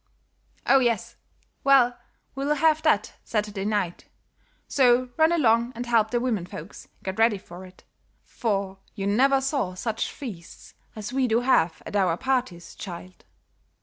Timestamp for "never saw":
9.05-9.75